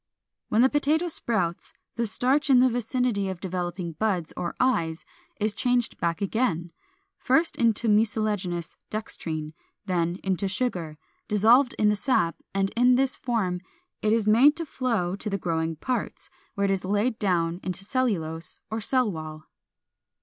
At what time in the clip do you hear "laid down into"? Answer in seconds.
16.83-17.85